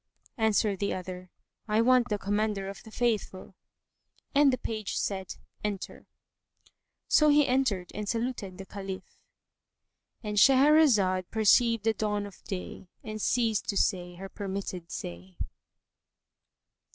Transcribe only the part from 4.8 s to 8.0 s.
said, "Enter." So he entered